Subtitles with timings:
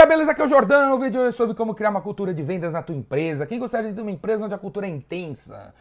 [0.00, 0.32] galera, beleza?
[0.32, 0.94] Aqui é o Jordão.
[0.94, 3.46] O vídeo é sobre como criar uma cultura de vendas na tua empresa.
[3.46, 5.74] Quem gostaria de ter uma empresa onde a cultura é intensa?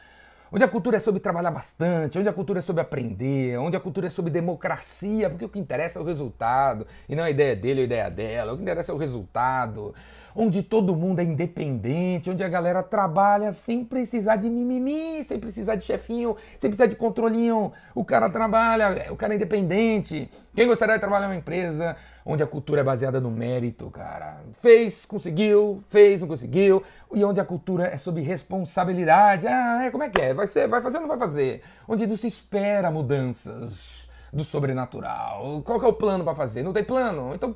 [0.51, 3.79] Onde a cultura é sobre trabalhar bastante, onde a cultura é sobre aprender, onde a
[3.79, 7.55] cultura é sobre democracia, porque o que interessa é o resultado, e não a ideia
[7.55, 9.93] dele ou a ideia dela, o que interessa é o resultado.
[10.35, 15.75] Onde todo mundo é independente, onde a galera trabalha sem precisar de mimimi, sem precisar
[15.75, 17.71] de chefinho, sem precisar de controlinho.
[17.93, 20.29] O cara trabalha, o cara é independente.
[20.55, 21.95] Quem gostaria de trabalhar em uma empresa
[22.25, 24.41] onde a cultura é baseada no mérito, cara?
[24.53, 26.83] Fez, conseguiu, fez, não conseguiu.
[27.13, 29.47] E onde a cultura é sobre responsabilidade.
[29.47, 30.33] Ah, é, como é que é?
[30.33, 31.61] Vai, ser, vai fazer ou não vai fazer?
[31.87, 35.61] Onde não se espera mudanças do sobrenatural.
[35.63, 36.63] Qual é o plano para fazer?
[36.63, 37.31] Não tem plano?
[37.33, 37.55] Então...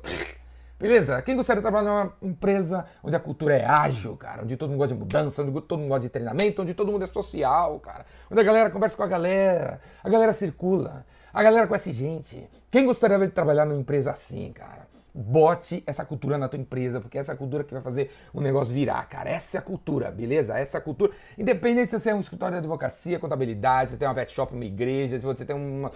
[0.78, 1.22] Beleza?
[1.22, 4.42] Quem gostaria de trabalhar numa empresa onde a cultura é ágil, cara?
[4.42, 7.04] Onde todo mundo gosta de mudança, onde todo mundo gosta de treinamento, onde todo mundo
[7.04, 8.04] é social, cara?
[8.30, 12.50] Onde a galera conversa com a galera, a galera circula, a galera conhece gente.
[12.70, 14.88] Quem gostaria de trabalhar numa empresa assim, cara?
[15.14, 18.74] Bote essa cultura na tua empresa, porque é essa cultura que vai fazer o negócio
[18.74, 19.30] virar, cara.
[19.30, 20.58] Essa é a cultura, beleza?
[20.58, 21.12] Essa é a cultura.
[21.38, 24.52] Independente se você é um escritório de advocacia, contabilidade, se você tem uma pet shop,
[24.52, 25.92] uma igreja, se você tem uma,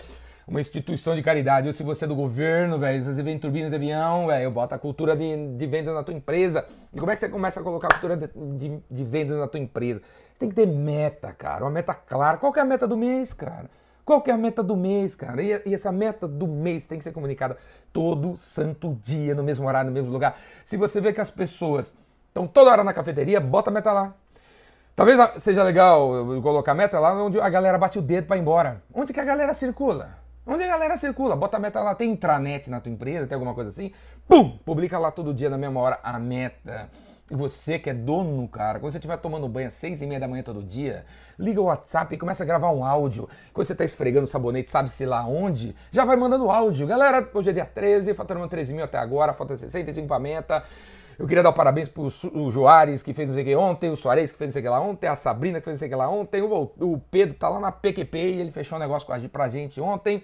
[0.49, 3.77] uma instituição de caridade, ou se você é do governo, velho, você vem turbinas de
[3.77, 6.65] avião, velho, bota a cultura de, de venda na tua empresa.
[6.93, 9.47] E como é que você começa a colocar a cultura de, de, de venda na
[9.47, 10.01] tua empresa?
[10.33, 12.39] Você tem que ter meta, cara, uma meta clara.
[12.39, 13.69] Qual que é a meta do mês, cara?
[14.07, 15.43] Qual que é a meta do mês, cara?
[15.43, 17.59] E, e, essa meta do mês tem que ser comunicada
[17.93, 20.39] todo santo dia, no mesmo horário, no mesmo lugar.
[20.65, 21.93] Se você vê que as pessoas
[22.27, 24.15] estão toda hora na cafeteria, bota a meta lá.
[24.97, 26.11] Talvez seja legal
[26.43, 28.83] colocar a meta lá onde a galera bate o dedo para ir embora.
[28.95, 30.28] Onde que a galera circula?
[30.51, 31.37] Onde a galera circula?
[31.37, 31.95] Bota a meta lá.
[31.95, 33.93] Tem intranet na tua empresa, tem alguma coisa assim?
[34.27, 34.57] Pum!
[34.65, 36.89] Publica lá todo dia na mesma hora a meta.
[37.31, 40.19] E você que é dono, cara, quando você estiver tomando banho às seis e meia
[40.19, 41.05] da manhã todo dia,
[41.39, 43.29] liga o WhatsApp e começa a gravar um áudio.
[43.53, 46.87] Quando você está esfregando o sabonete, sabe-se lá onde, já vai mandando áudio.
[46.87, 50.65] Galera, hoje é dia 13, faturamos 13 mil até agora, falta 65 para meta.
[51.19, 53.97] Eu queria dar parabéns pro o Joares, que fez não sei o que ontem, o
[53.97, 55.89] Soares, que fez não sei o que lá ontem, a Sabrina, que fez não sei
[55.89, 58.81] o que lá ontem, o, o Pedro tá lá na PQP e ele fechou um
[58.81, 60.23] negócio com a, pra gente ontem.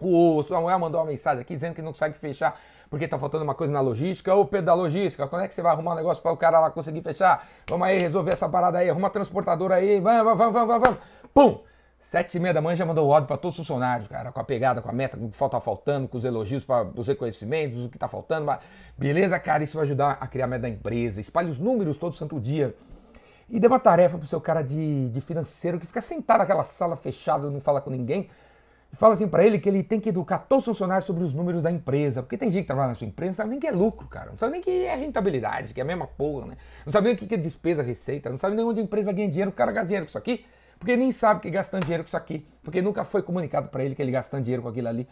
[0.00, 2.58] O Samuel mandou uma mensagem aqui dizendo que não consegue fechar
[2.88, 4.34] porque tá faltando uma coisa na logística.
[4.34, 6.58] Ô Pedro da logística, quando é que você vai arrumar um negócio para o cara
[6.58, 7.46] lá conseguir fechar?
[7.68, 11.00] Vamos aí resolver essa parada aí, arruma transportadora aí, vamos, vamos, vamos, vamos, vamos.
[11.32, 11.62] Pum!
[12.00, 14.44] Sete e meia da manhã já mandou ódio para todos os funcionários, cara, com a
[14.44, 17.84] pegada, com a meta, com o que falta faltando, com os elogios para os reconhecimentos,
[17.84, 18.46] o que tá faltando.
[18.46, 18.60] Mas...
[18.96, 19.62] Beleza, cara?
[19.62, 21.20] Isso vai ajudar a criar a meta da empresa.
[21.20, 22.74] Espalhe os números todo santo dia.
[23.50, 26.96] E dê uma tarefa pro seu cara de, de financeiro que fica sentado naquela sala
[26.96, 28.28] fechada, não fala com ninguém
[28.92, 31.34] e fala assim para ele que ele tem que educar todos os funcionários sobre os
[31.34, 32.22] números da empresa.
[32.22, 34.30] Porque tem gente que trabalha na sua empresa não sabe nem que é lucro, cara.
[34.30, 36.56] Não sabe nem que é rentabilidade, que é a mesma porra, né?
[36.86, 38.30] Não sabe nem o que é despesa, receita.
[38.30, 40.44] Não sabe nem onde a empresa ganha dinheiro, o cara gasta dinheiro com isso aqui.
[40.78, 42.46] Porque nem sabe que gastando dinheiro com isso aqui.
[42.62, 45.08] Porque nunca foi comunicado para ele que ele gastando dinheiro com aquilo ali.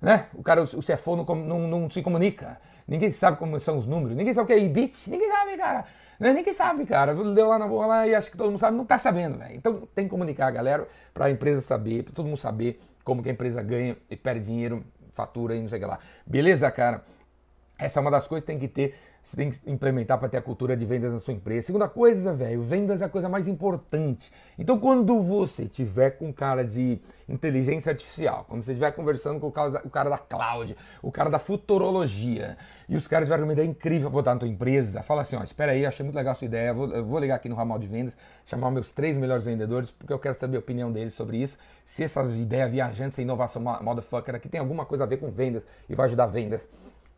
[0.00, 0.26] Né?
[0.32, 2.58] O cara, o CFO não, não, não, se comunica.
[2.86, 4.16] Ninguém sabe como são os números.
[4.16, 5.10] Ninguém sabe o que é EBIT.
[5.10, 5.84] Ninguém sabe, cara.
[6.20, 6.32] Né?
[6.32, 7.14] Ninguém sabe, cara.
[7.14, 8.76] Deu lá na boa lá e acha que todo mundo sabe.
[8.76, 9.56] Não tá sabendo, velho.
[9.56, 13.28] Então tem que comunicar galera para a empresa saber, para todo mundo saber como que
[13.28, 15.98] a empresa ganha e perde dinheiro, fatura e não sei o que lá.
[16.24, 17.02] Beleza, cara?
[17.78, 20.38] Essa é uma das coisas que tem que ter, você tem que implementar para ter
[20.38, 21.68] a cultura de vendas na sua empresa.
[21.68, 24.32] Segunda coisa, velho, vendas é a coisa mais importante.
[24.58, 29.52] Então, quando você tiver com cara de inteligência artificial, quando você estiver conversando com o
[29.52, 32.56] cara, da cloud, o cara da futurologia,
[32.88, 35.44] e os caras tiverem uma ideia incrível para botar na tua empresa, fala assim, ó,
[35.44, 37.86] espera aí, achei muito legal a sua ideia, vou, vou ligar aqui no ramal de
[37.86, 41.56] vendas, chamar meus três melhores vendedores, porque eu quero saber a opinião deles sobre isso,
[41.84, 45.64] se essa ideia viajante, essa inovação motherfucker aqui tem alguma coisa a ver com vendas
[45.88, 46.68] e vai ajudar vendas.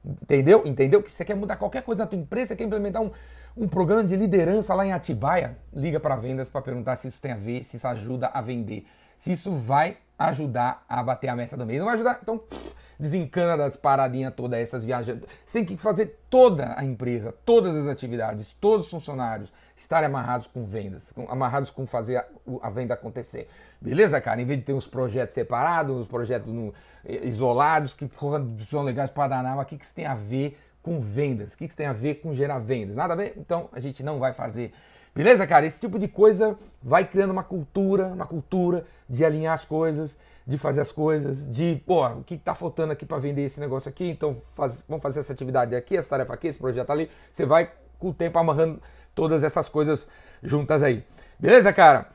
[0.04, 0.62] Entendeu?
[0.66, 1.02] Entendeu?
[1.02, 3.10] Que você quer mudar qualquer coisa na tua empresa, você quer implementar um,
[3.56, 7.32] um programa de liderança lá em Atibaia, liga para vendas para perguntar se isso tem
[7.32, 8.86] a ver, se isso ajuda a vender,
[9.18, 11.78] se isso vai ajudar a bater a meta do mês.
[11.78, 12.18] Não vai ajudar?
[12.22, 15.18] Então, pff, desencana das paradinhas todas essas viagens.
[15.44, 20.46] Você tem que fazer toda a empresa, todas as atividades, todos os funcionários estarem amarrados
[20.46, 22.26] com vendas, com, amarrados com fazer a,
[22.62, 23.48] a, venda acontecer.
[23.80, 24.42] Beleza, cara?
[24.42, 26.74] Em vez de ter uns projetos separados, uns projetos no,
[27.08, 30.58] isolados, que porra, são legais para danar, mas o que, que isso tem a ver
[30.82, 31.54] com vendas?
[31.54, 32.94] O que, que isso tem a ver com gerar vendas?
[32.94, 33.34] Nada a ver?
[33.38, 34.72] Então a gente não vai fazer.
[35.14, 35.66] Beleza, cara?
[35.66, 40.16] Esse tipo de coisa vai criando uma cultura, uma cultura de alinhar as coisas,
[40.50, 43.88] de fazer as coisas, de, pô, o que está faltando aqui para vender esse negócio
[43.88, 47.08] aqui, então faz, vamos fazer essa atividade aqui, essa tarefa aqui, esse projeto ali.
[47.32, 47.70] Você vai
[48.00, 48.82] com o tempo amarrando
[49.14, 50.08] todas essas coisas
[50.42, 51.04] juntas aí.
[51.38, 52.08] Beleza, cara?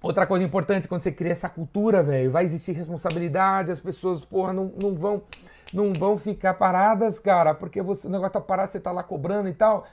[0.00, 4.52] Outra coisa importante, quando você cria essa cultura, velho, vai existir responsabilidade, as pessoas, porra,
[4.52, 5.24] não, não vão
[5.72, 9.48] não vão ficar paradas, cara, porque você, o negócio tá parado, você tá lá cobrando
[9.48, 9.84] e tal,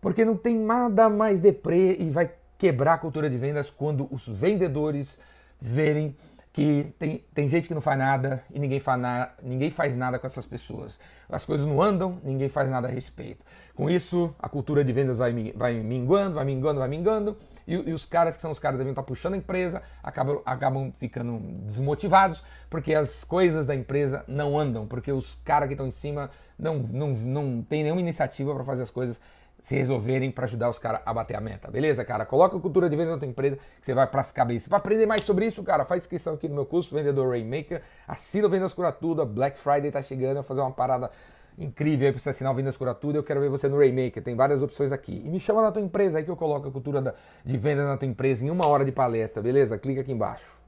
[0.00, 4.26] porque não tem nada mais deprê e vai quebrar a cultura de vendas quando os
[4.26, 5.18] vendedores
[5.60, 6.16] verem
[6.52, 10.18] que tem, tem gente que não faz nada e ninguém faz, na, ninguém faz nada
[10.18, 10.98] com essas pessoas.
[11.28, 13.44] As coisas não andam, ninguém faz nada a respeito.
[13.74, 17.36] Com isso, a cultura de vendas vai, vai minguando, vai minguando, vai minguando,
[17.66, 20.42] e, e os caras que são os caras que devem estar puxando a empresa acabam,
[20.44, 25.86] acabam ficando desmotivados porque as coisas da empresa não andam, porque os caras que estão
[25.86, 29.20] em cima não, não, não tem nenhuma iniciativa para fazer as coisas
[29.62, 32.24] se resolverem para ajudar os caras a bater a meta, beleza, cara?
[32.24, 34.68] Coloca a cultura de vendas na tua empresa que você vai para as cabeças.
[34.68, 38.46] Para aprender mais sobre isso, cara, faz inscrição aqui no meu curso Vendedor Rainmaker, assina
[38.46, 41.10] o Vendas Cura Tudo, a Black Friday tá chegando, eu vou fazer uma parada
[41.58, 44.22] incrível aí para você assinar o Vendas Cura Tudo, eu quero ver você no Rainmaker,
[44.22, 45.22] tem várias opções aqui.
[45.24, 47.14] E me chama na tua empresa aí que eu coloco a cultura
[47.44, 49.76] de vendas na tua empresa em uma hora de palestra, beleza?
[49.78, 50.58] Clica aqui embaixo.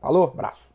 [0.00, 0.69] Falou, abraço.